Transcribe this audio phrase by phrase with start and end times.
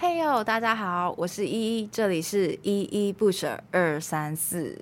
[0.00, 4.80] 嘿哟，大家好，我是依依，这里是依依不舍二三四。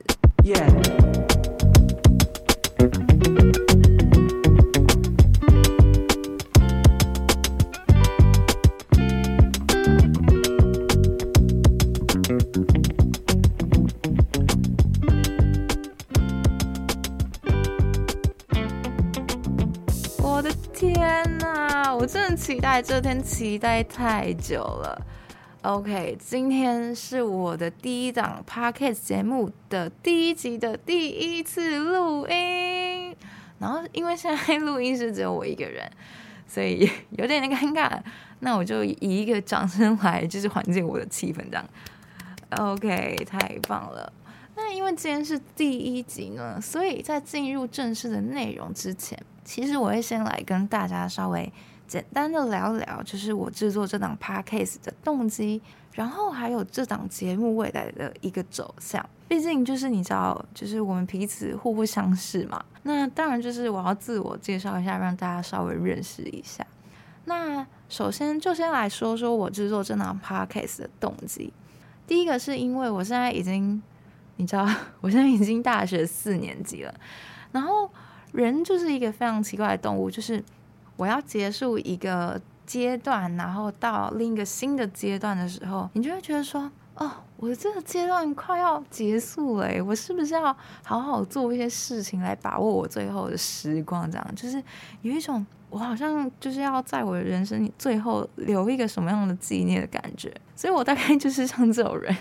[22.57, 24.99] 期待这天，期待太久了。
[25.61, 33.15] OK，今天是我的第一档 Podcast 节目的第一集的第一次录音。
[33.59, 35.87] 然后，因为现在录音室只有我一个人，
[36.47, 38.01] 所以有点尴尬。
[38.41, 41.69] 那我就以一个掌声来，就是缓解我的气氛，这样。
[42.57, 44.11] OK，太棒了。
[44.55, 51.53] 那因为今天是第一集呢，所以在进入正式的内容之前，其实我会先来跟大家稍微。
[51.87, 55.61] 简单的聊一聊，就是我制作这档 podcast 的动机，
[55.93, 59.05] 然后还有这档节目未来的一个走向。
[59.29, 62.65] 毕竟就是你知道，就是我们彼此互不相识嘛。
[62.83, 66.65] 那当然就是我要自我介绍一下，让大家稍微认识一下。
[67.25, 71.53] 那首先就先来说说我制作这档 podcast 的动机。
[72.07, 73.83] 第一个是因为我现在已经，
[74.37, 74.69] 你知道，
[75.01, 76.95] 我现在已经大学四年级了。
[77.51, 77.91] 然后
[78.33, 80.43] 人就是一个非常奇怪的动物，就是。
[80.97, 94.63] 我要结束一个阶段，然后到另一个新的阶段的时候，你就会觉得说：“哦，我的这个阶段快要结束了，我是不是要好好做一些事情来把握我最后的时光？”这样就是
[95.03, 100.35] 有一种我好像就是要在我的人生最后留一个什么样的纪念的感觉。
[100.55, 102.17] 所以我大概就是像这种人，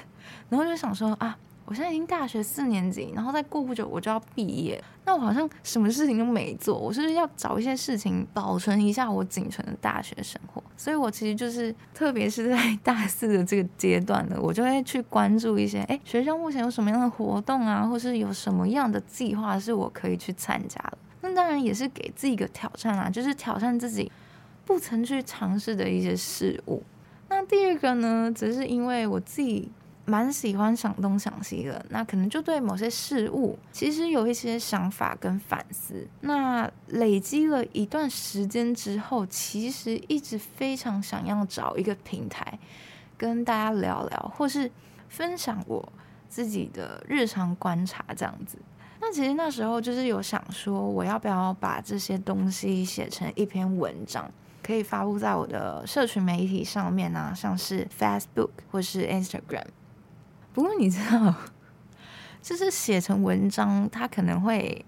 [0.50, 1.38] 然后就想说啊。
[1.66, 10.64] 我现在已经大学四年级，然后再过不久我就要毕业，那我好像什么事情都没做，我是不是要找一些事情保存一下我仅存的大学生活？
[10.78, 20.98] 所以我其实就是，特别是在大四的这个阶段呢，我就会去关注一些，哎，学校目前有什么样的活动啊，或是有什么样的计划是我可以去参加的。
[21.22, 24.12] 那当然也是给自己一个挑战啊，就是挑战自己
[24.66, 26.84] 不曾去尝试的一些事物。
[27.28, 29.72] 那第二个呢，则是因为我自己。
[30.06, 36.08] 蛮喜欢想东想西的，那可能就对某些事物其实有一些想法跟反思。
[36.22, 42.60] 那累积了一段时间之后，其实一直非常想要找一个平台
[43.18, 44.72] 跟大家聊聊，或是
[45.10, 45.92] 分享我
[46.30, 48.60] 自己的日常观察这样子。
[49.02, 59.66] 那其实那时候就是有想说，我要不要把这些东西写成一篇文章，可以发布在我的社群媒体上面啊，像是 Facebook 或是 Instagram。
[60.56, 61.36] 不过你知道，
[62.42, 64.84] 就是写成文章，它可能会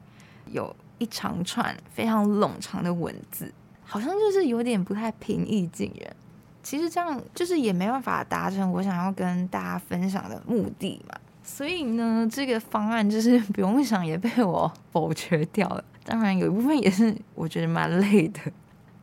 [0.49, 6.15] 有一长串非常冗长的文字，好像就是有点不太平易近人。
[6.63, 11.13] 其实这样就是也没办法达成我想要跟大家分享的目的嘛。
[11.43, 15.83] 所以呢，这个方案就是不用想也被我否决掉了。
[16.05, 18.39] 当然有一部分也是我觉得蛮累的。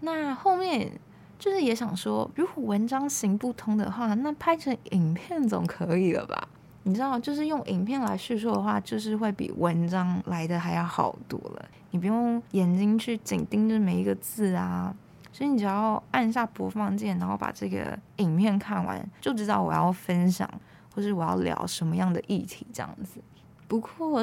[0.00, 0.90] 那后面
[1.38, 6.48] 就是也想说，如果文章行不通的话，那拍成影片总可以了吧？
[6.84, 11.64] 你知道，就是用影片来叙述的话，就是会比文章来的还要好多了。
[11.90, 14.94] 你不用眼睛去紧盯着每一个字啊，
[15.32, 20.48] 所以你只要按下播放键，然后把这个影片看完，就知道我要分享
[20.94, 23.20] 或是我要聊什么样的议题这样子。
[23.66, 24.22] 不过，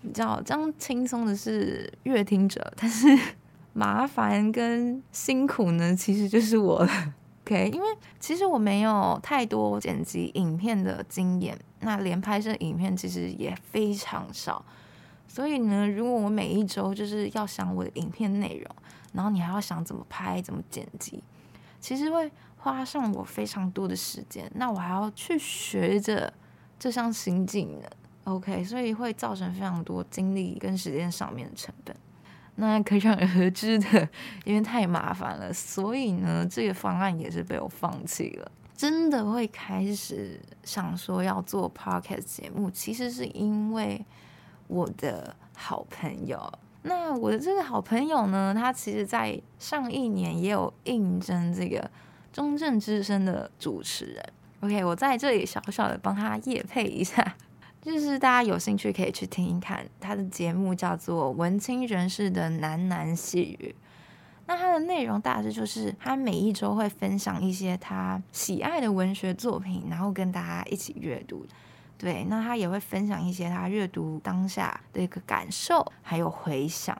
[0.00, 3.06] 你知道，这样轻松的是阅听者，但是
[3.74, 7.14] 麻烦跟辛苦呢，其实就是我了。
[7.44, 7.86] OK，因为
[8.18, 14.64] 其实我没有太多剪辑影片的经验，那连拍摄影片其实也非常少，
[15.28, 18.74] 所以呢，如果我每一周就是要想我的影片内容，
[19.12, 21.22] 然后你还要想怎么拍、怎么剪辑，
[21.80, 26.32] 其实会花上我非常多的时间，那我还要去学着
[26.78, 27.82] 这项新技能
[28.24, 31.94] ，OK，所以会造成非常多精力跟时间上面的成本。
[32.56, 34.08] 那可想而知的，
[34.44, 38.50] 因为太麻烦了，所以呢，这个方案也是被我放弃了。
[38.76, 44.04] 真的会开始想说要做 podcast 节目，其实是因为
[44.66, 46.52] 我的好朋友。
[46.82, 51.90] 那我的这个好朋友呢，他其实在上一年也有应征这个
[52.32, 54.24] 中正之声的主持人。
[54.60, 57.36] OK，我在这里小小的帮他夜配一下。
[57.84, 63.74] 就是大家有兴趣可以去听一看他的节目，叫做《文青人士的喃喃细语》。
[64.46, 71.46] 那他的内容大致就是他每一周会分享一些他喜爱的文学作品，然后跟大家一起阅读。
[71.98, 76.96] 对，那他也会分享一些他阅读当下的一个感受，还有回想。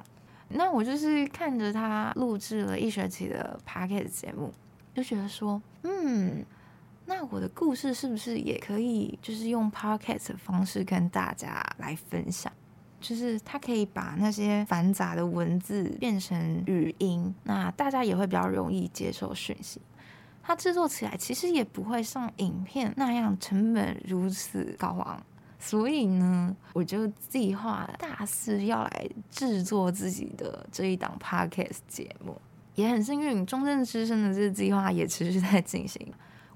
[0.48, 4.52] 那我就是看着他录制了一学期的 Podcast 节目，
[4.94, 6.44] 就觉得说，嗯。
[7.06, 12.52] 那我的故事是不是也可以就是用 podcast 的方式跟大家来分享？
[13.00, 19.78] 就是它可以把那些繁杂的文字变成语音，那大家也会比较容易接受讯息。
[20.42, 25.22] 它制作起来其实也不会像影片那样成本如此高昂，
[25.58, 32.40] 所以呢，我就计划大肆要来制作自己的这一档 podcast 节目。
[32.74, 36.12] 也很幸运，中正之声的这个计划也持续在进行。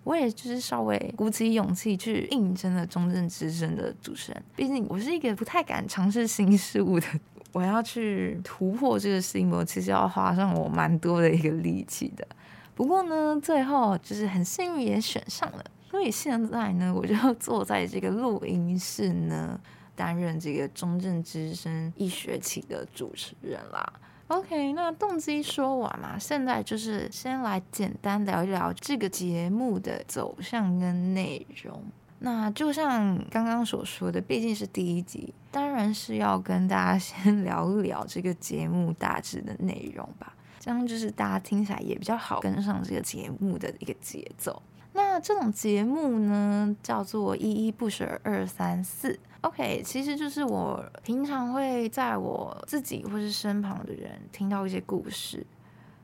[0.09, 7.07] 我也就是稍微鼓起勇气去应征了中正之声的主持人，毕竟我是一个不太敢尝试新事物的，
[7.53, 12.27] 我要去突破这个心魔，其实要花上我蛮多的一个力气的。
[12.75, 19.61] 不过呢，最后就是很幸运也选上了，所以现在呢，我就坐在这个录音室呢，
[19.95, 23.93] 担任这个中正之声一学期的主持人啦。
[24.29, 31.83] OK，那动机说完嘛，现在就是先来简单聊一聊这个节目的走向跟内容。
[32.19, 44.63] 那就像刚刚所说的，毕竟是第一集，当然是要跟大家 先聊一聊这个节目大致的内容吧，这样就是大家听起来也比较好跟上这个节目的一个节奏。
[44.93, 49.19] 那这种节目呢，叫做依依不舍二三四。
[49.43, 55.47] OK，其实就是我平常会在我自己或是身旁的人听到一些故事，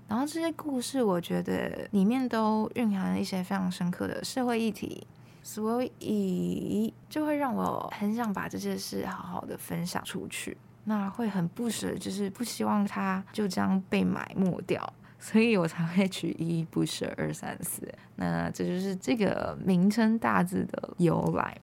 [0.08, 5.04] 然后这些故事我觉得里面都蕴含了一些非常深刻的社会议题，
[5.42, 10.56] 所以就会让我很想把这些事好好的分享出去。
[10.84, 17.92] 那会很不舍，就是不希望它就这样被埋没掉，所以我才会取一不舍二三四。
[18.14, 21.58] 那这就是这个名称大致的由来。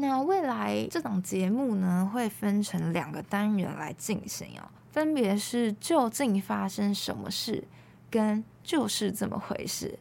[0.00, 7.62] 那未来这档节目呢，会分成两个单元来进行哦，分别是究竟发生什么事，
[8.10, 9.98] 跟就是这么回事。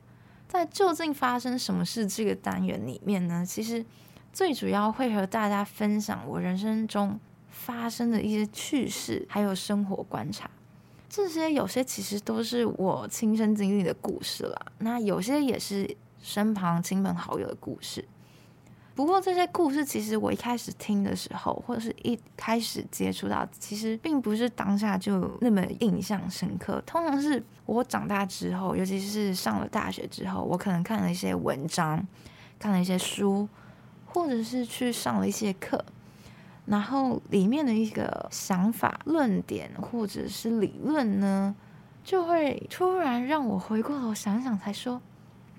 [0.47, 3.85] 在究竟发生什么事这个单元里面呢，其实
[4.31, 7.19] 最主要会和大家分享我人生中
[7.49, 10.49] 发生的一些趣事，还有生活观察。
[11.09, 18.07] 这些有些其实都是我亲身经历的故事啦，那有些也是身旁亲朋好友的故事。
[18.99, 26.83] 不过这些故事，其实我一开始听的时候，或者是一开始接触到，其实并不是当下就那么印象深刻。
[26.85, 32.05] 通常是我长大之后，尤其是上了大学之后，我可能看了一些文章，
[32.59, 33.47] 看了一些书，
[34.05, 35.81] 或者是去上了一些课，
[36.65, 41.55] 然后里面的一个想法、论点或者是理论呢，
[42.03, 45.01] 就会突然让我回过头想想，才说。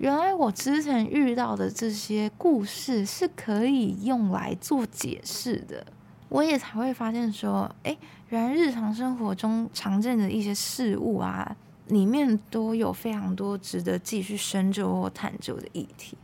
[0.01, 5.85] 原来我之前遇到的这些故事是可以用来做解释的，
[6.27, 7.95] 我也才会发现说，哎，
[8.29, 11.55] 原来日常生活中常见的一些事物啊，
[11.89, 16.17] 里面都有非常多值得继续深究或探究的议题。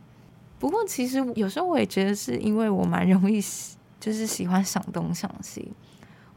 [0.57, 3.39] 不过，其实有时候我也觉得是因为我蛮容易，
[3.99, 5.71] 就是喜欢想东想西。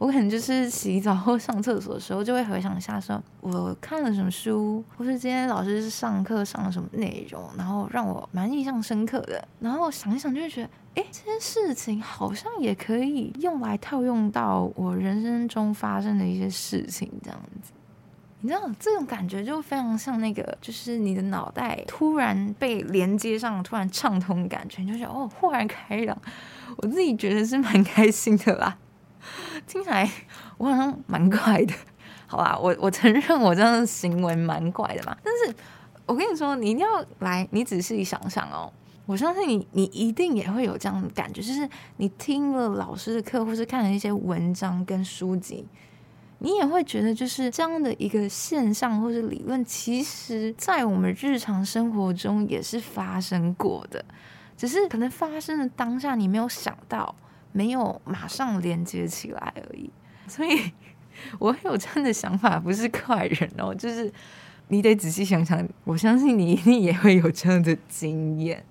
[0.01, 9.47] 我可能就是洗澡或上厕所的时候，就会回想一下，说我看了什么书，或是今天老师是上课上了什么内容，然后让我蛮印象深刻的。
[9.61, 17.71] 然后想一想，就会觉得，哎，这件事情好像也可以用来套用到我人生中发生的一些事情，这样子。
[18.41, 26.17] 你知道，这种感觉就非常像那个，就是你的脑袋突然被连接上，突然畅通感觉，就是哦，豁然开朗。
[26.79, 28.79] 我自己觉得是蛮开心的啦。
[29.67, 30.11] 听起来
[30.59, 31.75] 我好像蛮怪的，
[32.27, 32.59] 好吧？
[32.59, 35.17] 我我承认我这样的行为蛮怪的嘛。
[35.23, 35.55] 但是
[36.07, 38.73] 我跟你说，你一定要来，你仔细想想哦。
[39.07, 45.67] 我相信你，你一定也会有这样的感觉，就是你听了老师的课，或是看了一些文章跟书籍，
[46.39, 54.05] 你也会觉得，就是这样的一个现象或是理论，其实在我们日常生活中也是发生过的，
[54.57, 57.13] 只是可能发生的当下你没有想到。
[57.53, 59.91] 没有马上连接起来而已，
[60.27, 60.73] 所以
[61.39, 64.13] 我有这样的想法，不是怪人哦，就是
[64.69, 68.65] 你得仔细想想，我相信你一定也会有这样的经验。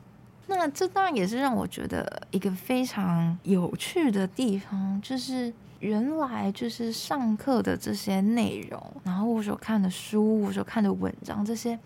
[0.47, 11.77] 那这当然也是让我觉得一个非常有趣的地方，就是原来就是上课的这些内容，然后我所看的书，我所看的文章这些。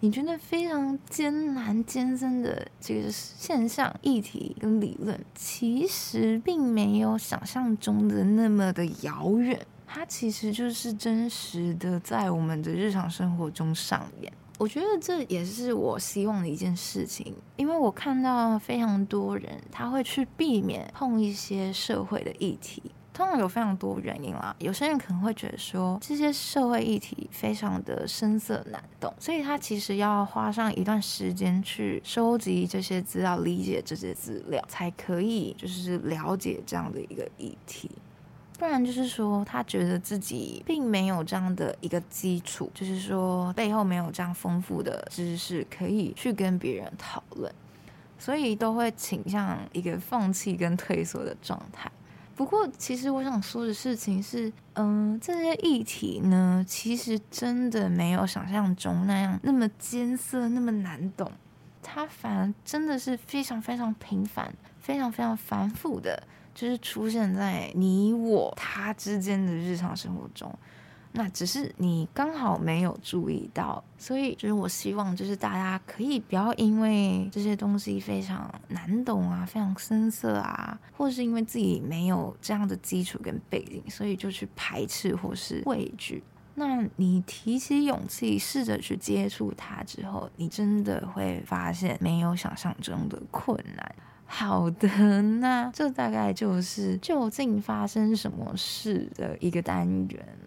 [0.00, 9.58] 你觉得非常艰难艰深的这个现象、议题跟理论，其实并没有想象中的那么的遥远。
[9.86, 14.30] 它其实就是真实的在我们的日常生活中上演。
[14.58, 22.82] 我觉得这也是我希望的一件事情，因为我看到非常多人他会去避免碰一些社会的议题。
[23.16, 24.54] 通常有非常多原因啦。
[24.58, 37.90] 有些人可能会觉得说，这些社会议题非常的深涩难懂，所以他其实要花上一段时间去收集这些资料，理解这些资料，才可以就是了解这样的一个议题。
[38.58, 47.50] 不然就是说，他觉得自己并没有这样的一个基础，就是说背后没有这样丰富的知识可以去跟别人讨论，
[48.18, 51.90] 所以都会倾向一个放弃跟退缩的状态。
[52.36, 61.32] 不过，其实我想说的事情是，嗯，这些议题呢，其实真的没有想象中那样那么艰涩、那么难懂，
[61.82, 66.22] 它反而真的是非常非常平凡、非常非常繁复的。
[66.54, 70.50] 就是出现在你我他之间的日常生活中，
[71.12, 86.22] 那只是你刚好没有注意到，所以就是我希望，就是大家可以不要因为这些东西非常难懂啊，非常深涩啊，或是因为自己没有这样的基础跟背景，所以就去排斥或是畏惧。
[86.58, 93.94] 那你提起勇气，试着去接触它之后，你真的会发现没有想象中的困难。
[94.28, 94.88] 好的，
[95.22, 100.38] 那这大概就是究竟发生什么事的一个单元。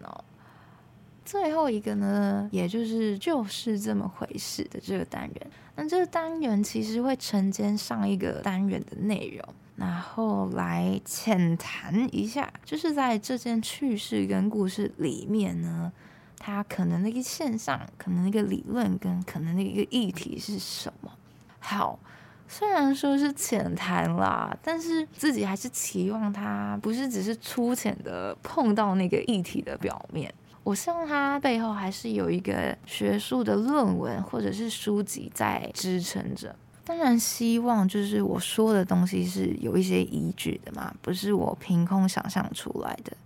[1.30, 5.50] 最后一个呢，也就是就是这么回事的这个单元。
[5.76, 15.92] 那这个单元其实会承接上一个单元的内容，然后来浅谈一下，就是在这件趣事跟故事里面呢，
[16.36, 21.12] 它可能的一个现象，可能一个理论跟可能的一个议题是什么。
[21.60, 21.96] 好。
[22.52, 30.34] 虽然说是浅谈啦，但是自己还是期望他不是只是粗浅的碰到那个议题的表面。
[30.62, 36.54] 我希望他背后还是有一个学术的论文或者是书籍在支撑着。
[36.84, 43.16] 当然，希望就是我说的东西是有一些依据的嘛，不是我凭空想象出来的。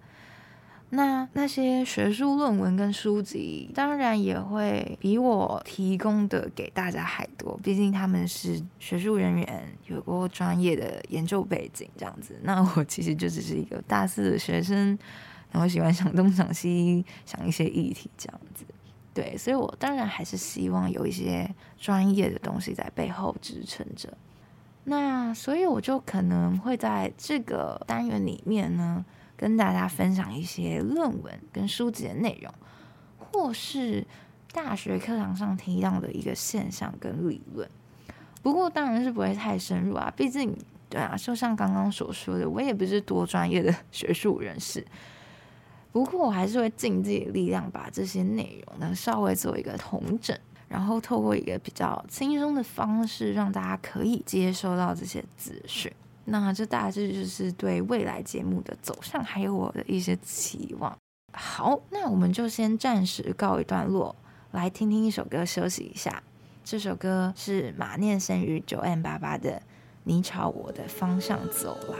[0.90, 12.38] 那那些学术论文跟书籍，当然也会比我提供的给大家还多，毕竟他们是学术人员，有过专业的研究背景这样子。
[12.42, 14.96] 那我其实就只是一个大四的学生，
[15.54, 18.66] 然后喜欢想东想西， 想一些议题这样子。
[19.14, 24.12] 对，所以我当然还是希望有一些专业的东西在背后支撑着。
[24.84, 29.02] 那所以我就可能会在这个单元里面呢。
[29.36, 32.54] 跟大家分享一些论文跟书籍的内容，
[33.18, 34.06] 或是
[34.52, 37.68] 大学课堂上提到的一个现象跟理论。
[38.44, 40.56] 不过当然是不会太深入啊，毕竟
[40.88, 44.86] 对啊，就像刚刚所说的，我也不是多专业的 学术人士。
[45.94, 50.36] 不过我还是会尽自己的力量，把这些内容呢稍微做一个统整，
[50.66, 55.92] 然后透过一个比较轻松的方式，让大家可以接收到这些资讯。
[56.24, 60.98] 那这大致就是对未来节目的走向，还有我的一些期望。
[61.32, 64.16] 好，那我们就先暂时告一段落，
[64.50, 66.20] 来听听一首歌休息一下。
[66.64, 69.50] 这首歌是马念生与九 M 八八的
[70.02, 71.98] 《你朝我的方向走来》。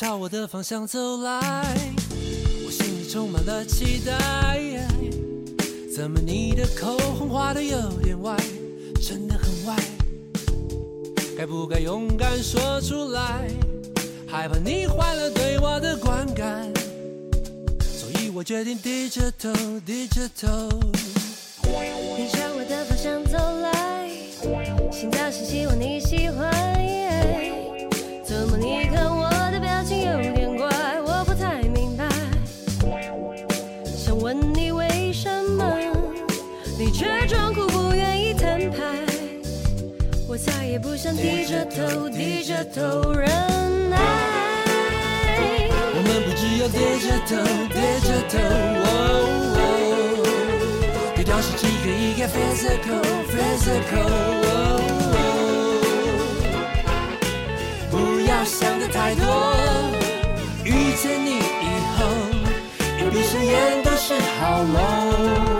[0.00, 1.76] 朝我的方向走来，
[2.64, 4.88] 我心里充满了期待。
[5.94, 8.34] 怎么你的口红画得有点歪，
[9.06, 9.76] 真的很歪。
[11.36, 13.46] 该不该勇敢说出来？
[14.26, 16.72] 害怕你坏了对我的观感，
[17.82, 19.52] 所以我决定低着头，
[19.84, 21.19] 低着头。
[40.70, 43.28] 也不想低着头，低着头忍
[43.90, 43.96] 耐。
[45.96, 47.34] 我们不只有低着头，
[47.74, 47.74] 低
[48.06, 48.38] 着头。
[48.86, 48.86] 哦
[49.56, 49.58] 哦，
[51.16, 54.06] 低调是几个一个 physical physical。
[57.90, 59.26] 不要想的太多。
[60.62, 61.66] 遇见你以
[61.98, 62.06] 后，
[62.96, 65.59] 一闭上眼都是好梦。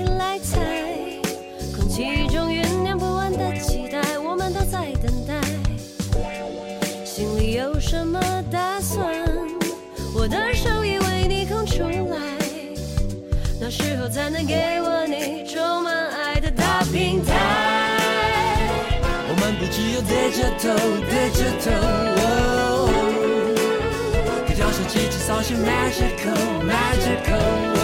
[13.71, 17.33] 时候才能给我你充满爱的大平台。
[19.29, 20.67] 我们不只有低着头，
[21.07, 21.71] 低着头。
[24.45, 27.80] 别让手机制造些 magical，magical。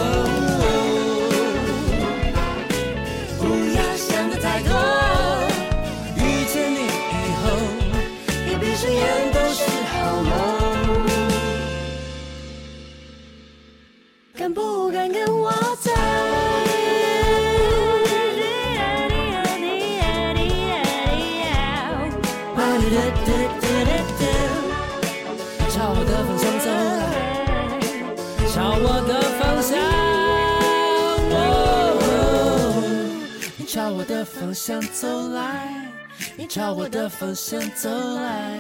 [33.98, 35.92] 我的方向走来，
[36.38, 38.60] 你朝我的方向走来，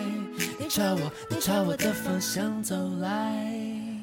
[0.60, 3.46] 你朝我，你朝我的方向走来。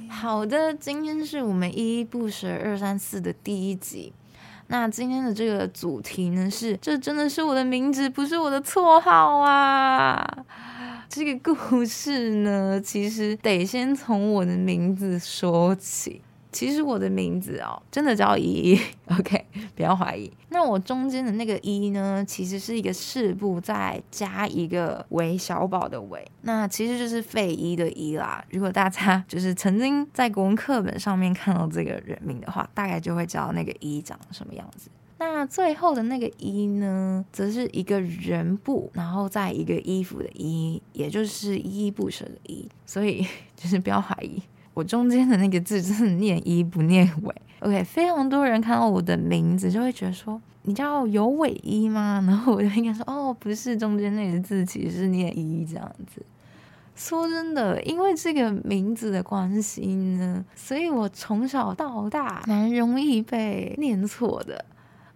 [0.08, 4.12] 好的，今天是我们依依不舍二三四的第一集。
[4.68, 10.24] 那今天的这个主题呢是，这真的是我的名字，不是我的绰号啊。
[11.08, 16.22] 这个故事呢，其实得先从我的名字说起。
[16.54, 18.80] 其实我的名字哦，真的叫依依，
[19.18, 19.44] OK，
[19.74, 20.30] 不要怀疑。
[20.50, 28.44] 那我中间的那个依呢，其实是一个士部再加一个韦小宝的韦，那其实就是费依的依啦。
[28.50, 34.88] 如果大家就是曾经在国文课本上面看到这个人名的话，大概就会知道那个依长什么样子。
[35.18, 42.68] 那最后的那个依呢，则是一个人部，然后再一个衣服的衣，也就是依依不舍的依。
[42.86, 44.40] 所以 就是不要怀疑。
[44.74, 52.22] 我中间的那个字真的念一不念尾，OK，非常多人看到我的名字就会觉得说，你叫有尾一吗？
[52.26, 56.20] 然后我就应该说哦，不是，中间那个字其实是念一这样子。
[56.96, 64.64] 说真的，因为这个名字的关系呢，所以我从小到大蛮容易被念错的。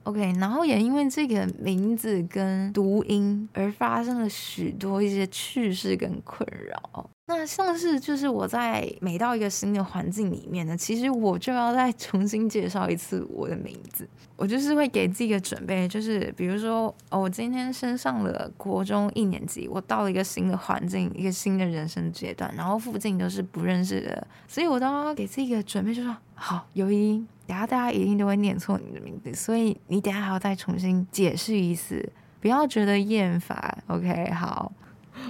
[0.04, 7.10] OK，然后也因为这个名字跟读音而发生了许多一些趣事跟困扰。
[7.28, 14.08] 那像是就是我在每到一个新的环境里面呢，其实我就要再重新介绍一次我的名字。
[14.34, 27.22] 我就是会给自己个准备，就是比如说哦，我今天升上了国中一年级，我到了一个新的环境，一个新的人生阶段，然后附近都是不认识的，所以我都要给自己一个准备，就说好，由于。
[27.48, 32.06] 等下大家一定都会念错你的名字，所以你等下还要再重新解释一次，
[32.42, 33.82] 不要觉得厌烦。
[33.86, 34.70] OK，好，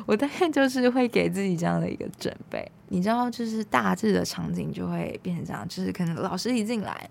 [0.07, 2.71] 我大概就是会给自己这样的一个准备。
[2.89, 7.09] 你知道，就是大致的场景就会变成这样，就是可能老师一进来，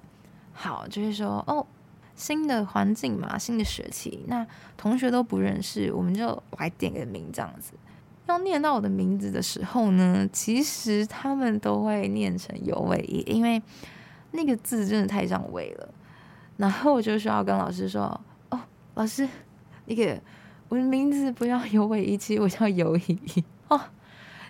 [0.53, 1.65] 好，就是说哦，
[2.15, 7.73] 新的环境嘛，新的学期，那同学都不认识，我们就来点个名这样子。
[8.27, 13.61] 要念到我的名字的时候呢，其实他们都会念成有尾一，因为。
[14.31, 15.89] 那个字真的太像“尾”了，
[16.57, 18.03] 然后我就需要跟老师说
[18.51, 18.59] ：“哦，
[18.95, 19.27] 老师，
[19.85, 20.21] 那个
[20.69, 23.19] 我的名字不要有尾一期，我叫有一
[23.67, 23.79] 哦。”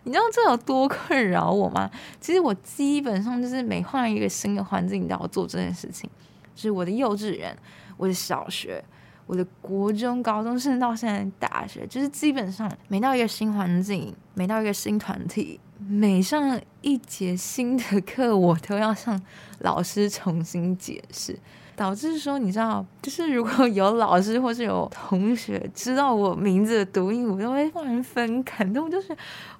[0.03, 1.91] 你知道这有多困扰我吗？
[2.21, 6.09] 其实我基本上就是每换一个新的环境，都要做这件事情。
[6.55, 7.53] 就是我的幼稚园、
[7.97, 8.81] 我的小学、
[9.25, 15.59] 我的国中、高中，甚至到现在大学，就是基本上每到一个新环境，每到一个新团体。
[15.87, 19.21] 每上一节新的课，我都要向
[19.59, 21.37] 老师重新解释，
[21.77, 28.89] 导致说，你知道，就是如果有老师或是有同学知道我名字的读音，我都会让人分感动。
[28.89, 29.09] 就是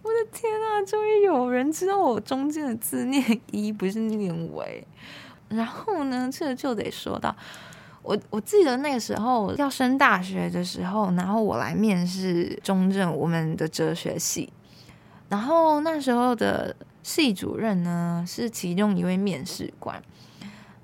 [0.02, 4.84] 我的天啊，终于有人知道我中间的字念一，不是念尾。
[5.48, 7.34] 然后呢，这就得说到
[8.02, 14.52] 我，我记得那个时候要升大学的时候，然后我来面试中正我们的哲学系。
[15.30, 20.02] 然后那时候的系主任呢，是其中一位面试官，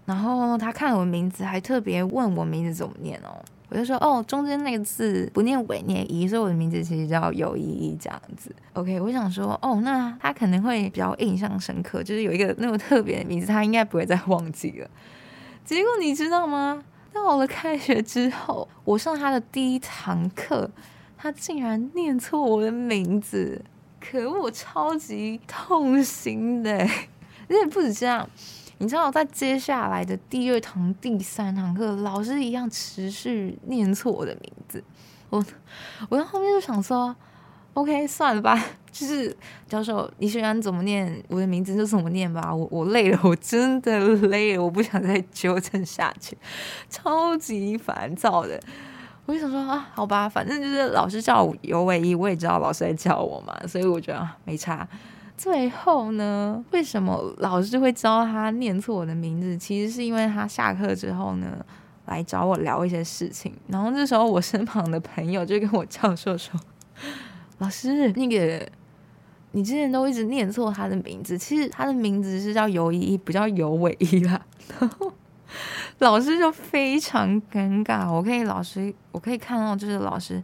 [0.05, 3.43] 然后他看了我名字，还特别问我名字怎么念哦。
[3.69, 8.55] 我就说哦，中间那个字不念尾，念一，所以我的名字其实叫有依依这样子。
[8.73, 14.87] OK，我想说哦，那他可能会比较印象深刻，就是有一个那么特别的名字，他应该不会再忘记了。
[15.65, 16.83] 结果你知道吗？
[17.11, 20.69] 到了开学之后，我上他的第一堂课，
[21.17, 23.59] 他竟然念错我的名字，
[23.99, 26.77] 可，我超级痛心的。
[27.49, 28.27] 而且不止这样，
[28.79, 34.83] 你知道，在接下来的第二堂、第三堂课，老师一样持续念错我的名字。
[35.29, 35.43] 我
[36.09, 37.15] 我在后面就想说
[37.73, 39.35] ，OK，算了吧， 就是
[39.67, 42.53] 教授，你喜欢怎么念我的名字就怎么念吧。
[42.53, 46.37] 我我累了，我真的累了，我不想再纠正下去，
[46.89, 48.59] 超级烦躁的。
[49.25, 54.85] 我就想说啊，好吧，反正就是老师叫我尤唯一，我也知道老师在叫我嘛，所以我觉得没差。
[55.35, 59.57] 最后呢，为什么老师会教他念错我的名字？
[59.57, 61.47] 其实是因为他下课之后呢，
[62.05, 63.53] 来找我聊一些事情。
[63.67, 66.57] 然后这时候我身旁的朋友就跟我教授说
[67.57, 68.65] ：“老师，那个
[69.51, 74.39] 你之前都一直念错他的名字，其实他的名字是叫尤依依，不叫尤唯一啦。”
[74.79, 75.11] 然后
[75.97, 78.09] 老师就非常尴尬。
[78.09, 80.41] 我可以老师，我可以看到就是老师。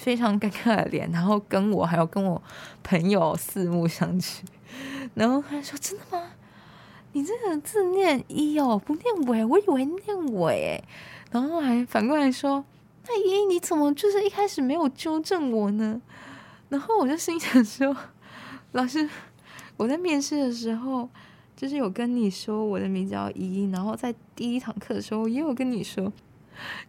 [0.00, 2.42] 非常尴尬的脸，然后跟我还有跟我
[2.82, 4.38] 朋友四目相觑，
[5.12, 6.30] 然后他说：“真的吗？
[7.12, 10.82] 你这个字念一哦，不念尾，我以为念尾。”
[11.30, 12.64] 然后还反过来说
[13.06, 16.00] ：“那一你怎么就是一开始没有纠正我呢？”
[16.70, 17.94] 然后我就心想说
[18.72, 19.06] ：“老师，
[19.76, 21.06] 我在面试的时候
[21.54, 26.10] 就是有跟你说我的名字叫一，然后在第一堂课的时候也有跟你说。”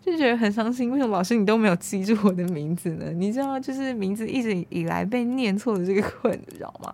[0.04, 3.12] 就觉得很伤心，为什么老师你都没有记住我的名字呢？
[3.12, 6.94] 你知道，就是名字一直以来被念错的这个困扰，你知道吗？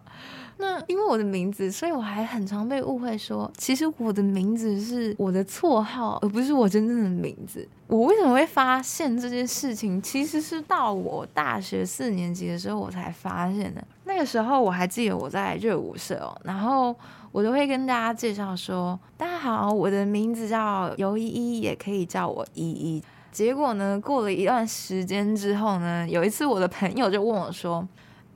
[0.58, 7.68] 那因为我的名字，所以我还很常被误会说，其实我的名字是我的绰号，而不是我真正的名字。
[7.88, 10.02] 我为什么会发现这件事情？
[10.02, 13.84] 其实是到我大学四年级的时候，我才发现的。
[14.06, 16.96] 那个时候我还记得我在热舞社哦，然后。
[17.34, 27.88] 我都会跟大家介绍说：“大家好，我的名字叫尤依依，也可以叫我依依。”结果呢，过了一段时间之后呢，有一次我的朋友就问我说：“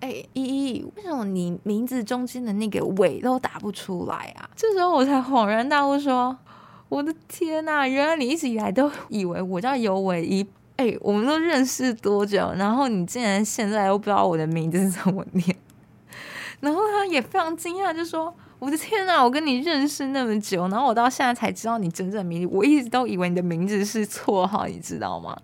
[0.02, 6.38] 哎、依依，为什么你名字中间的那个尾都打不出来啊？”这时候我才恍然大悟，说
[6.90, 10.46] ：“我的天呐，原来你一直以来都以为我叫尤唯一。
[10.76, 12.52] 哎、我们都认识多久？
[12.58, 15.56] 然后你竟然现在都不知道我的名字是怎么念？”
[16.60, 18.34] 然后他也非常惊讶，就说。
[18.62, 22.56] 我的天呐，我跟你认识那么久，然后我到现在才知道你真正名字。
[22.56, 25.36] 我一直都以为你的名字是绰号，你知道吗？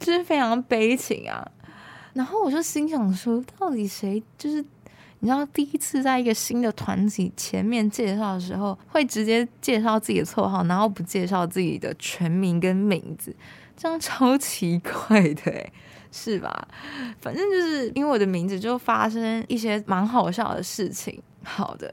[0.00, 1.46] 就是非常悲情啊。
[2.14, 4.64] 然后我就心想说，到底谁就是
[5.18, 13.34] 你知道，第一次在一个新的团体前面介绍的时候，会直接介绍自己的绰号，然后不介绍自己的全名跟名字，
[13.76, 15.72] 这样超奇怪的诶，
[16.12, 16.68] 是吧？
[17.20, 21.20] 反正就是因为我的名字就发生一些蛮好笑的事情。
[21.42, 21.92] 好的，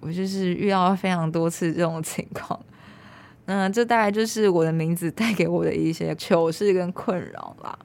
[0.00, 2.58] 我就是遇到非常多次这种情况，
[3.46, 7.78] 那这大概就是我的名字带给我的一些糗事跟困扰啦。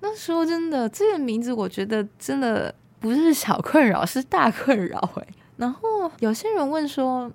[0.00, 5.26] 那说真的，这个名字我觉得真的不是小困扰，是大困扰哎。
[5.56, 7.30] 然后有些人问说，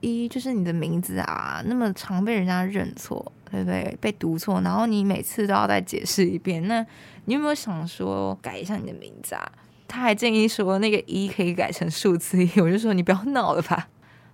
[0.00, 3.96] 一就是你的名字啊，那么常被人家认错，对不对？
[4.00, 6.84] 被读错，然后你每次都要再解释一遍，那
[7.26, 9.52] 你有没有想说改一下你的名字啊？
[9.86, 13.88] 他还建议说，那个一可以改成数字一，我就说你不要闹了吧。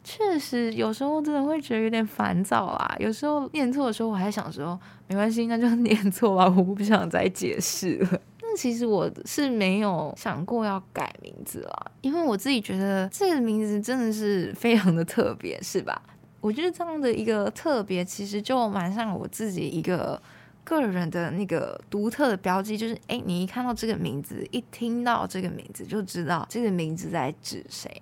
[0.05, 2.97] 确实，有时候真的会觉得有点烦躁啦。
[3.01, 8.21] 有时候念错的时候，我还想说没关系，那就 念错吧，我不想再解释了。
[8.43, 16.01] 那其实我是没有想过要改名字啦，因为我自己觉得这个名字真的是非常的特别，是吧？
[16.41, 20.21] 我觉得这样的一个特别，其实就蛮像我自己一个。
[20.67, 28.01] 个人的那个独特的标记，就是哎，你一看到这个名字，一听到这个名字，就知道这个名字在指谁。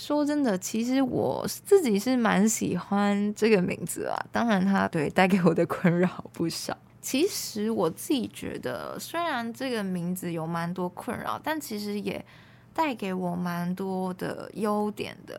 [0.00, 4.16] 说真的，其实我自己是蛮喜欢这个名字啊。
[4.32, 6.74] 当然，它对带给我的困扰不少。
[7.02, 12.24] 其实我自己觉得，虽然这个名字有蛮多困扰，但其实也
[12.72, 15.38] 带给我蛮多的优点的。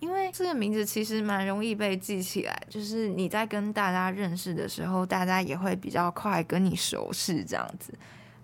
[0.00, 7.92] 因为这个名字其实蛮容易被记起来，就是你在跟大家认识的时候，大家也会比较快跟你熟识这样子，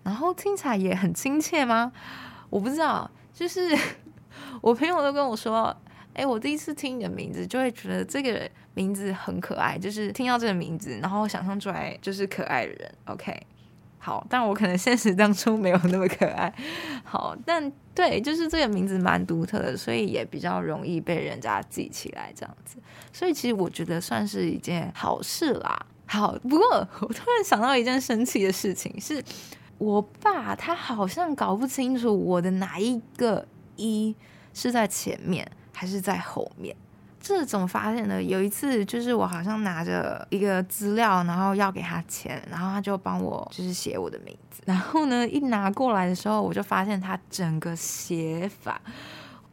[0.02, 1.90] 然后听起来也很亲切吗？
[2.50, 3.76] 我不知道，就是
[4.60, 5.76] 我朋友都跟我说，
[6.14, 13.46] 哎，我第一次听你的名字，就会觉得这个名字很可爱，就是听到这个名字，然后想象出来就是可爱的人，OK。
[13.98, 16.52] 好，但我可能现实当中没有那么可爱。
[17.04, 22.76] 好，但对，就是这个名字蛮独特的，所以也比较容易被人家记起来这样子。
[23.14, 25.86] 所以其实我觉得算是一件好事啦。
[26.04, 29.24] 好，不过我突然想到一件神奇的事情，是
[29.78, 34.14] 我爸他好像搞不清楚我的哪一个一
[34.52, 36.74] 是在前面还是在后面。
[37.26, 38.22] 这怎么发现的？
[38.22, 44.62] 有一次，就是我好像拿着一个资料，然后要给他签，然后他就帮我就是写我的名字。
[44.66, 48.78] 然后呢，一拿过来的时候，我就发现他整个写法，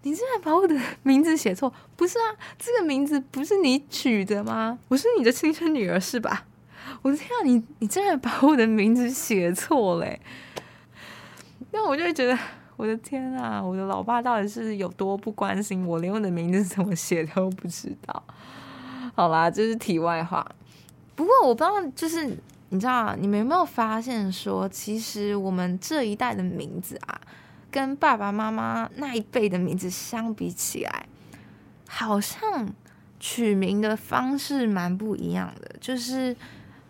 [0.02, 1.74] 你竟然把我的 名字写错？
[1.96, 4.78] 不是啊，这个名字不是你取的吗？
[4.90, 6.48] 我是你的亲生女儿是吧？
[7.04, 10.20] 我的天啊，你你竟然把我的名字写错嘞！
[11.72, 12.38] 那我就觉得。
[12.82, 13.62] 我的天啊！
[13.62, 18.24] 我的老爸到底是有多不关心我，连我的名字怎么写都不知道。
[19.14, 20.44] 好啦，这是题外话。
[21.14, 22.26] 不过我不知道，就是
[22.70, 27.22] 你知道，你们有没有发现说，其实我们这一代的名字啊，
[27.70, 31.06] 跟爸爸妈妈那一辈的名字相比起来，
[31.88, 32.68] 好像
[33.20, 36.36] 取名的方式蛮不一样的，就是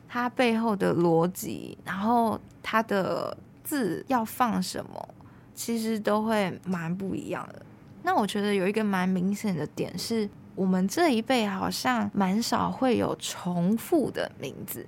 [0.08, 5.10] 它背后的逻辑，然后它的字要放什么。
[5.54, 7.62] 其实都会蛮不一样的。
[8.04, 14.88] 那我觉得有一个蛮明显的点是，我们这一辈好像蛮少会有重复的名字。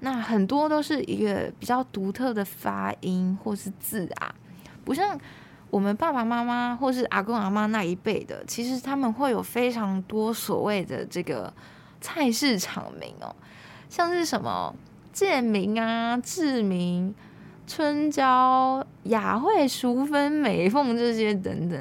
[0.00, 4.34] 那很多都是一个比较独特的发音或是字啊，
[4.84, 5.18] 不像
[5.70, 11.52] 我们爸爸妈妈或是阿公阿妈那一辈的，其实他们会有非常多所谓的这个
[12.00, 13.34] 菜市场名哦，
[13.88, 14.74] 像是什么
[15.12, 17.14] 建明啊、志明。
[17.66, 21.80] 春娇、雅慧、淑芬、美凤这些等等，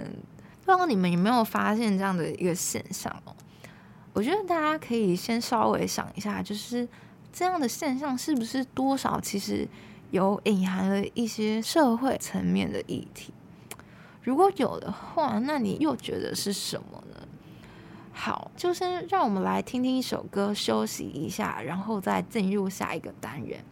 [0.66, 3.36] 不知道你们有没有发现这样的一个现象哦？
[4.14, 6.88] 我觉得大家可以先稍微想一下，就是
[7.32, 9.68] 这样的现象是不是多少其实
[10.12, 13.34] 有隐含了一些社会层面的议题？
[14.22, 17.28] 如果有的话，那你又觉得是什么呢？
[18.12, 23.64] 好，就先让我们来听听一首歌，休息一下，然后再进入下一个单元。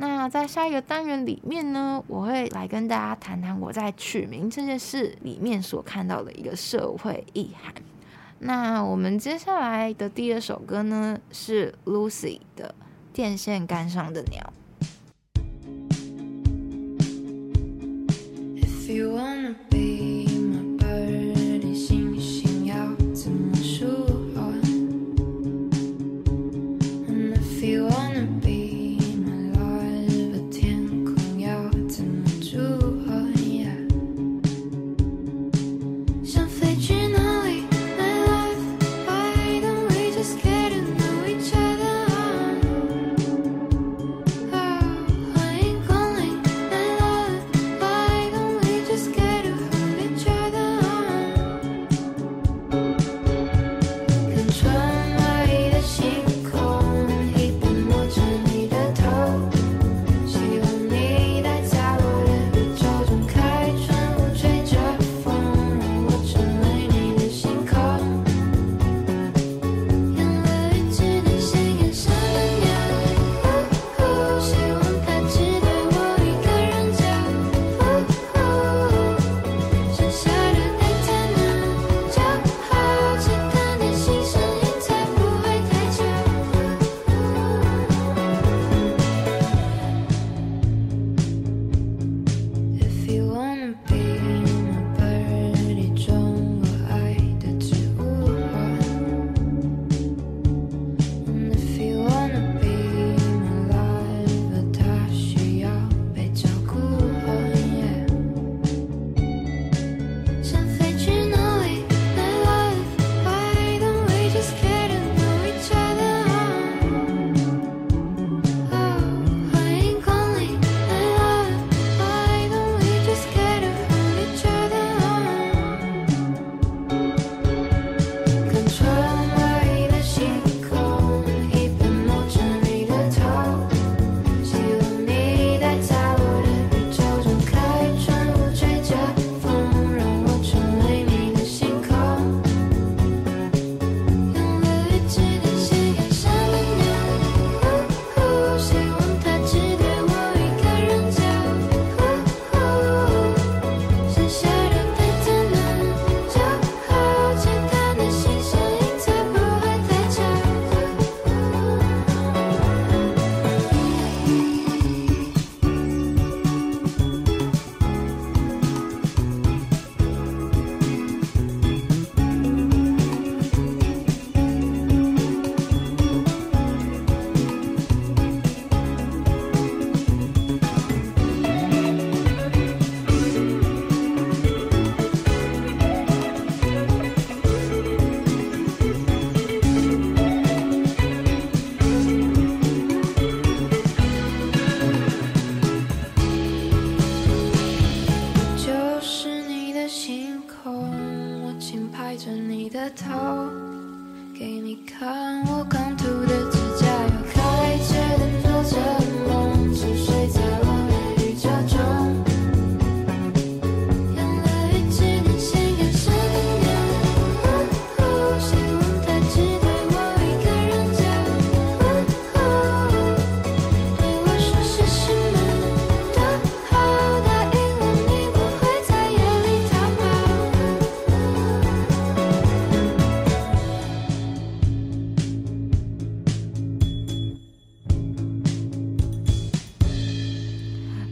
[0.00, 7.74] 那在下一个单元里面呢，我会来跟大家谈谈我在取名这件事里面所看到的一个社会意涵。
[8.38, 12.72] 那我们接下来的第二首歌呢，是 Lucy 的
[13.16, 14.52] 《电线杆上的鸟》。
[18.62, 19.97] If you wanna be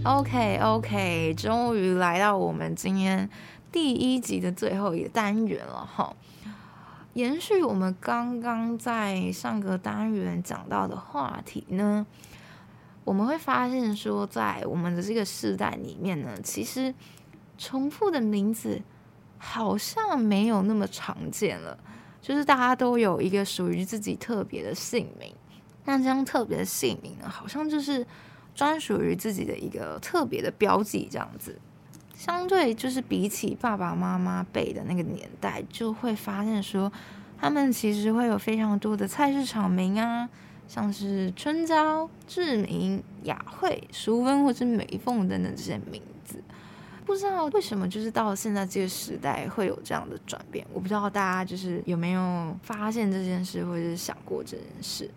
[0.07, 3.29] OK OK，终于来到我们今天
[3.73, 6.15] 第一集的最后一个单元了哈。
[7.15, 12.07] 延续我们刚刚在上个单元讲到的话题呢，
[13.03, 16.95] 我们会发现说，在我们的这个世代里面呢，其实
[17.59, 18.81] 重复的名字
[19.39, 21.77] 好像没有那么常见了，
[22.23, 25.35] 就是大家都有一个属于自己特别的姓名。
[25.85, 28.07] 那这样特别的姓名呢，好像就是
[28.57, 31.57] 专属于自己的一个特别的标记，这样子。
[32.17, 36.91] 相对就是比起爸爸妈妈辈的那个年代，就会发现说，
[37.39, 40.27] 他们其实会有非常多的菜市场名啊，
[40.67, 46.43] 像是春娇、志明、雅惠、淑芬或者美凤等等这些名字。
[47.05, 50.67] 不知道为什么，就是到现在这个时代会有这样的转变。
[50.73, 55.11] 我不知道大家就是有没有发现这件事，或者是想过这件事。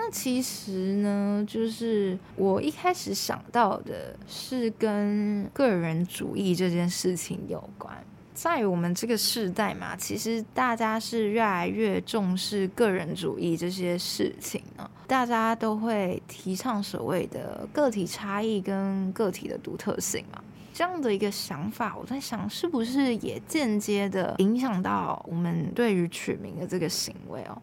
[0.00, 7.92] 那其实呢，就是我一开始想到的是跟个人主义这件事情有关。
[8.32, 14.88] 在我们这个世代嘛，其实大家是越来越重视个人主义这些事情呢。
[15.08, 20.40] 大家都会提倡所谓的个体差异跟个体的独特性嘛。
[20.72, 27.60] 这样的一个想法，我在想，是不是也间接的影响到我们对于取名的这个行为哦？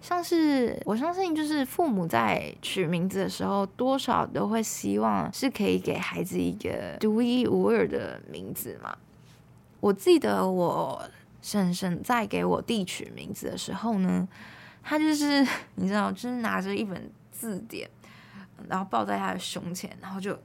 [0.00, 8.96] 像是我相信，就是父母在取名字的时候，多少都会希望是可以给孩子一个独一无二的名字嘛。
[9.80, 11.02] 我记得我
[11.42, 14.26] 婶婶在给我弟取名字的时候呢，
[14.82, 17.88] 他就是 你知道，就是拿着一本字典，
[18.68, 20.38] 然后抱在他的胸前，然后就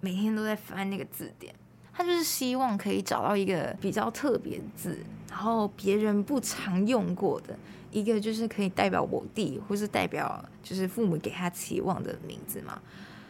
[0.00, 1.54] 每天都在翻那个字典。
[1.92, 4.98] 他就是希望可以找到一个比较特别的字，
[5.30, 7.56] 然后别人不常用过的。
[7.90, 12.80] 一个就是可以代表我弟，或是代表就是父母给他期望的名字嘛。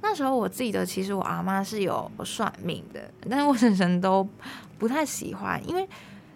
[0.03, 4.29] 那时候我记得，其实我阿妈是有算命的，但是我婶婶都
[4.79, 5.89] 不太喜欢，因为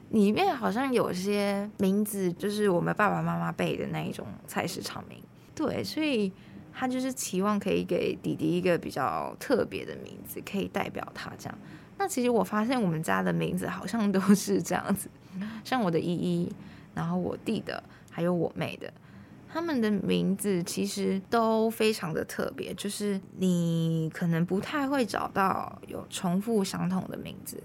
[0.08, 5.22] 里面好像有些名字就是我们爸爸妈妈辈的那一种菜市场名，
[5.54, 6.32] 对，所以
[6.72, 11.58] 他就是期望可以给弟弟一个比较特别的名字，可以代表他这样。
[11.98, 15.08] 那其实我发现我们家的名字好像都是这样子，
[15.62, 16.52] 像我的依依，
[16.94, 17.80] 然后我弟的。
[18.10, 18.92] 还有我妹的，
[19.48, 27.62] 他们的名字其实都非常的特别，就是你可能不太会找到有重复相同的名字。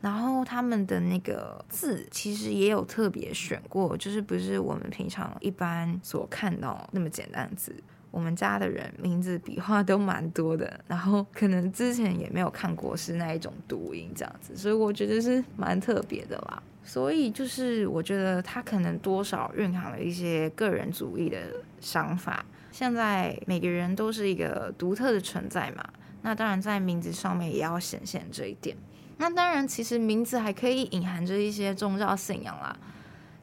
[0.00, 7.74] 然后他们的那个字其实也有特别选过，就是不是我们平常一般所看到那么简单的字。
[8.10, 16.62] 我们家的人名字笔画都蛮多的，然后可能之前也没有看过是那一种读音这样子，所以我觉得是蛮特别的啦。
[16.84, 21.38] 所以就是我觉得他可能多少蕴含了一些个人主义的
[21.80, 22.44] 想法。
[22.70, 25.84] 现在每个人都是一个独特的存在嘛，
[26.22, 28.76] 那当然在名字上面也要显现这一点。
[29.16, 32.76] 那当然，其实名字还可以隐含着一些宗教信仰啦。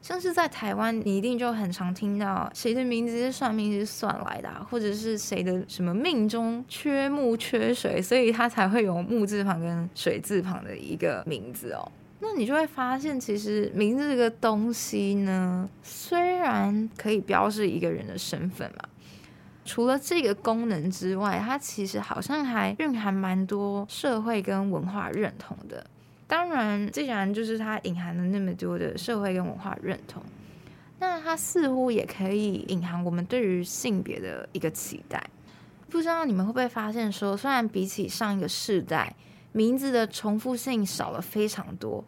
[0.02, 11.90] 像是在台湾，你一定就很常听到谁的名字是算命是算来的，或者是谁的什么命中缺木缺水，所以他才会有木字旁跟水字旁的一个名字哦。
[12.24, 18.84] 那你就会发现，其实名字这个东西呢，虽然可以标示一个人的身份嘛，
[19.64, 25.84] 除了这个功能之外，它其实好像还蕴含蛮多社会跟文化认同的。
[26.28, 30.22] 当然，既然就是它隐含了那么多的社会跟文化认同，
[31.00, 35.20] 那它似乎也可以隐含我们对于性别的一个期待。
[35.90, 39.14] 不知道你们会不会发现说，虽然比起上一个世代，
[39.52, 42.04] 名字的重复性少了非常多，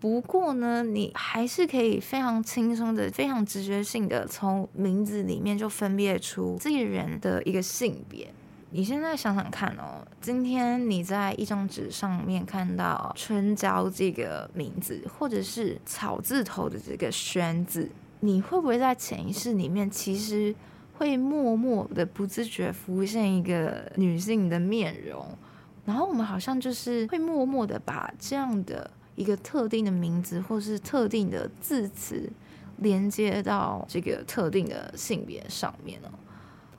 [0.00, 8.32] 不过呢，你还是可以非常轻松的、非常直觉性的从名字里面就分辨出这个人的一个性别。
[8.70, 17.88] 你现在想想看哦，今天你在一张纸上面看到春娇这个名字，或者是草字头的这个轩字，
[18.20, 20.52] 你会不会在潜意识里面其实
[20.94, 25.24] 会默默的不自觉浮现一个女性的面容？
[25.84, 32.30] 然后我们好像就是会默默的把这样的一个特定的名字，或是特定的字词，
[32.78, 36.08] 连接到这个特定的性别上面哦。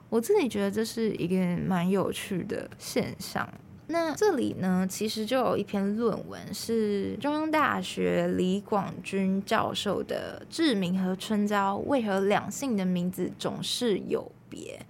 [0.08, 3.48] 我自己觉得这是一个蛮有趣的现象。
[3.88, 14.80] 那这里呢，其实就有一篇论文是中央大学李广君教授的《志明和春娇为何两性的名字总是有别》。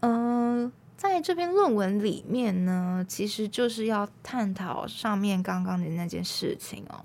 [0.00, 0.70] 嗯，
[1.10, 7.04] 在这篇论文里面呢，其实就是要探讨上面刚刚的那件事情哦。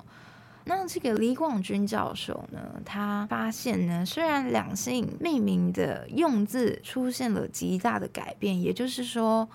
[0.66, 9.47] 那这个李广君教授呢，他发现呢，虽然两姓命名的用字出现了极大的改变，也就是说，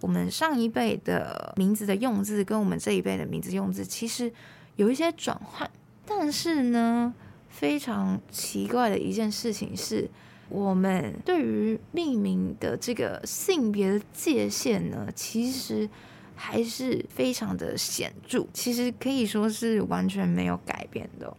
[0.00, 4.32] 我们上一辈的名字的用字跟我们这一辈的名字用字其实
[4.76, 5.70] 有一些转换，
[6.06, 7.14] 但是呢，
[7.48, 10.08] 非常奇怪的一件事情是，
[10.50, 15.88] 我们对于命名的这个性别的界限呢，其实
[16.34, 21.34] 还是非常的显著，其实可以说是完全没有改变的。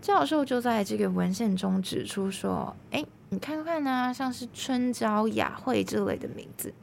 [0.00, 6.74] 教授就在这个文献中指出说：“哎，你看看呢、啊，像是春娇、雅惠这类的名字，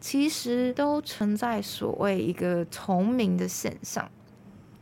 [0.00, 4.08] 其实都存在所谓一个同名的现象。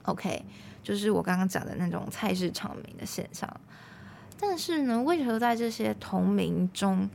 [0.03, 0.45] OK，
[0.83, 3.49] 就是我刚刚讲的那种菜市场名的现象。
[4.41, 7.09] 但是呢，为何在这些同名中，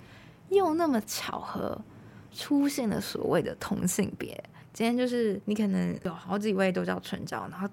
[0.50, 1.82] 又那么巧合
[2.34, 4.44] 出现了所谓的同性别？
[4.72, 7.68] 今天就是你可能有好几位都叫春娇，然后。”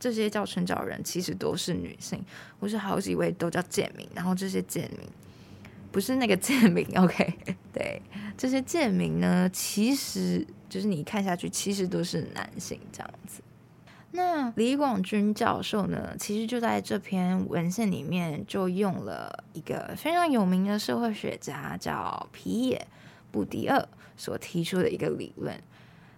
[0.00, 2.24] 这些叫春娇的人其实都是女性，
[2.60, 5.00] 或是好几位都叫贱民，然后这些贱民
[5.90, 7.34] 不是那个贱民，OK？
[7.72, 8.00] 对，
[8.36, 13.42] 这些贱民呢，其实就是你看下去，其实都是男性这样子。
[14.10, 22.86] 那李广君教授呢，其实就在这篇文献里面就用了一个非常有名的社会学家叫皮耶
[23.30, 25.60] 布迪厄所提出的一个理论。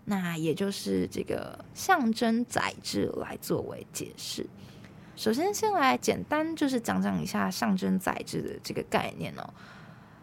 [0.05, 4.47] 那也就是这个象征载质来作为解释。
[5.17, 9.53] 首先，先来简单就是讲讲一下象征载质的这个概念哦。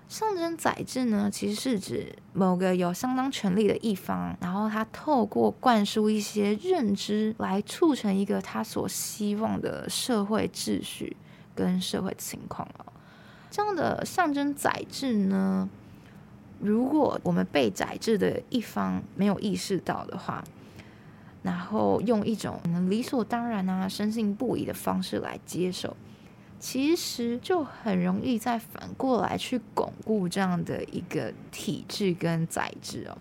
[0.09, 11.17] 象征载质呢，其实是指某个有相当权力的一方，然后他透过灌输一些认知来促成一个他所希望的社会秩序
[11.53, 12.85] 跟社会情况哦。
[13.51, 15.69] 这样的象征载质呢，
[16.59, 20.43] 如果我们被宰制的一方没有意识到的话，
[21.43, 25.95] 然后用一种理所当然啊、深信不疑的方式来接受，
[26.59, 33.17] 其实就很容易再反过来去巩固这样的一个体制跟宰制哦。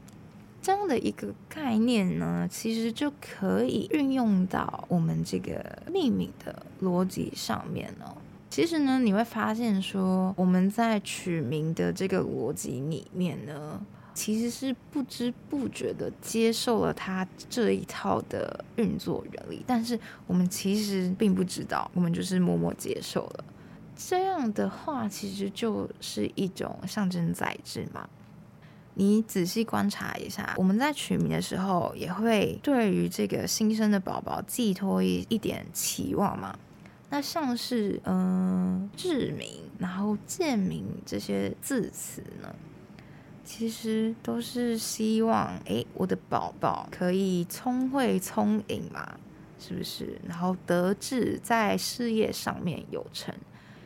[0.63, 8.17] 这样的一个概念呢，其实就可以运用到我们这个命名的逻辑上面哦。
[8.51, 13.81] 其实呢，你会发现说，我们在取名的这个逻辑里面呢，
[14.17, 23.45] 其实是不知不觉的接受了他这一套的运作原理，但是我们其实并不知道，我们就是默默接受了。
[23.95, 28.09] 这样的话，其实就是一种象征载质嘛。
[28.95, 36.59] 你仔细观察一下，我们在取名的时候，也会对于这个新生的宝宝寄托一一点期望嘛。
[37.11, 42.55] 那像是嗯，志明，然后贱明这些字词呢，
[43.47, 49.19] 其实都是希望，哎，我的宝宝可以聪慧聪颖嘛，
[49.57, 50.21] 是不是？
[50.29, 53.33] 然后德智，在事业上面有成。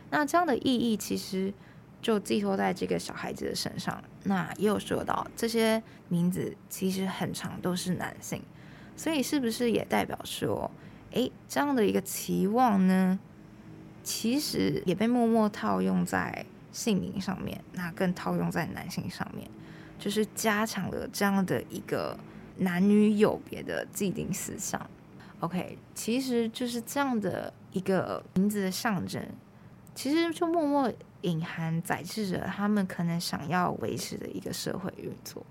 [0.09, 1.53] 那这样的意义其实
[2.01, 4.03] 就寄托在这个小孩子的身上。
[4.25, 8.43] 那也有说到，这些名字其实很长都是男性，
[8.97, 10.71] 所以是不是也代表说？
[11.13, 13.19] 诶，这样的一个期望呢，
[14.03, 19.49] 其实也被默默套用在姓名上面，那更套用在男性上面，
[19.99, 22.19] 就是加强了这样的一个
[22.59, 24.89] 男女有别的既定思想。
[25.41, 29.25] OK，其实就是这样的一个名字的象征，
[29.95, 30.93] 其实就默默
[31.23, 35.45] 隐含载质着他们可能想要维持的一个社会运作。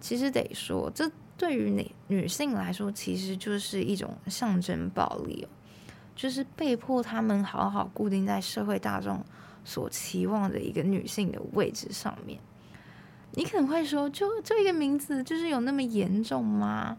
[0.00, 1.10] 其实得说这。
[1.38, 5.48] 对于女女性来说，其实就是一种象征暴力哦，
[6.14, 9.22] 就是被迫他们好好固定在社会大众
[9.66, 12.40] 所期望的一个女性的位置上面。
[13.32, 16.96] 你可能会说，就这一个名字，就是有那么严重吗？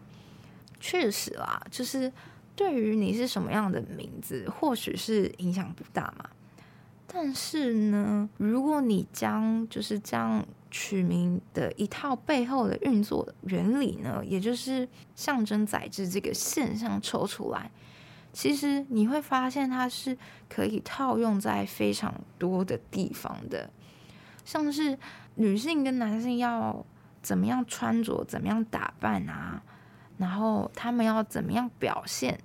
[0.78, 2.12] 确实啦，就是
[2.54, 6.30] 对于你是什么样的名字，或许是影响不大嘛。
[7.08, 10.46] 但是呢，如果你将就是这样。
[10.70, 17.70] 取名的一套背后的运作原理呢，也就是象征载质这个现象抽出来，
[18.38, 20.16] 其实你会发现它是
[20.48, 23.68] 可以套用在非常多的地方的，
[24.44, 24.96] 像是
[25.34, 26.86] 女性跟男性要
[27.20, 29.60] 怎么样穿着、怎么样打扮啊，
[30.18, 32.38] 然后他们要怎么样表现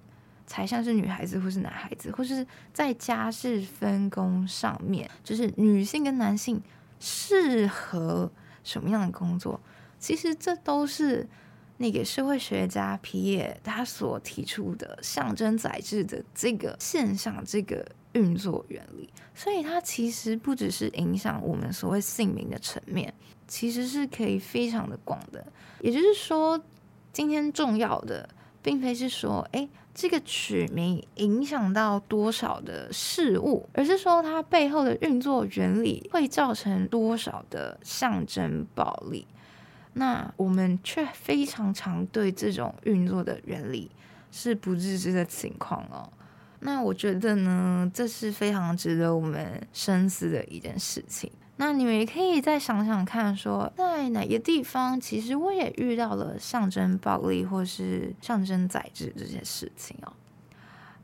[0.48, 6.60] 才像是女孩子或是男孩子，或是在家事分工上面，就是女性跟男性。
[7.06, 8.32] 适合
[8.64, 9.60] 什么样的工作？
[10.00, 11.30] 其实这都是
[11.84, 19.10] 那个社会学家皮耶他所提出的象征载质的这个现象，这个运作原理。
[19.36, 23.14] 所以它其实不只是影响我们所谓姓名的层面，
[23.50, 25.46] 其实是可以非常的广的。
[25.82, 26.58] 也就是说，
[27.12, 28.30] 今天重要的
[28.62, 29.68] 并非是说，哎。
[29.96, 39.28] 这个取名影响到多少的事物，而是说它背后的运作原理会造成多少的象征暴力。
[39.94, 43.91] 那我们却非常常对这种运作的原理
[44.32, 46.12] 是不自知的情况哦。
[46.62, 51.32] 那我觉得呢，这是非常值得我们深思的一件事情。
[51.58, 60.14] 那你们也可以再想想看，说在哪个地方，其实我也遇到了象征暴力或是象征宰制这些事情哦。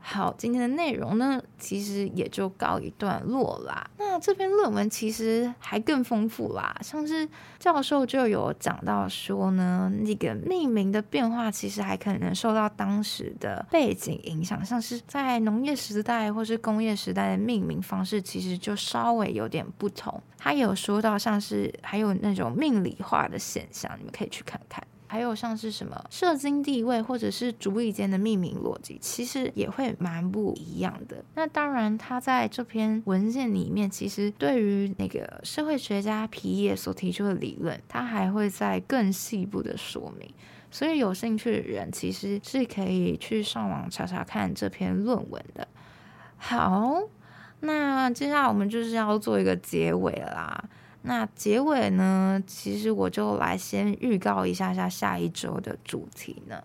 [0.02, 3.88] 好，今天的内容呢，其实也就告一段落啦。
[3.98, 7.28] 那这篇论文其实还更丰富啦，像是
[7.58, 20.20] 教授就有讲到说呢，那个命名的变化其实还可能受到当时的背景影响，像是在农业时代或是工业时代的命名方式，其实就稍微有点不同。
[20.38, 24.82] 他有说到像是还有那种命理化的现象，你们可以去看看。
[25.10, 31.16] 还有像是什么社经地位，或者是族裔间的命名逻辑，其实也会蛮不一样的。
[31.34, 40.32] 那当然，他在这篇文献里面，其实对于那个社会学家皮耶所提出的理论，他还会再更细部的说明。
[40.70, 45.66] 所以有兴趣的人，其实是可以去上网查查看这篇论文的。
[46.36, 47.02] 好，
[47.58, 50.68] 那接下来我们就是要做一个结尾啦。
[51.02, 56.62] 那结尾呢，其实我就来先预告一下下下一周的主题呢。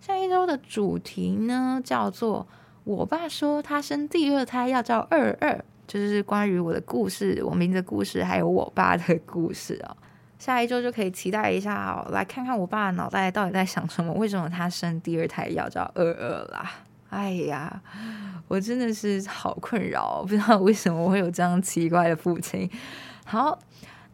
[0.00, 2.46] 下一周的主题呢，叫做
[2.84, 9.96] “我爸说他生第二胎要叫二二”，就是关于我的故事，我名字的故事，还有我爸的故事哦。
[10.38, 16.68] 下一周就可以期待一下哦，来看看我爸脑袋到底在想什么，为什么他生第二胎要叫二二啦？
[17.08, 17.80] 哎呀，
[18.48, 22.68] 我真的是好困扰，不知道为什么我会有这样奇怪的父亲。
[23.24, 23.58] 好，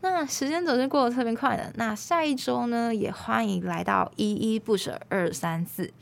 [0.00, 1.72] 那时间总是过得特别快的。
[1.76, 5.92] 那下一周呢，也欢迎来到依依不舍二三四，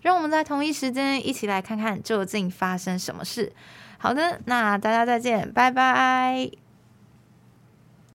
[0.00, 3.52] 让我们在同一时间一起来看看究竟发生什么事。
[3.98, 6.61] 好的，那大家再见，拜拜。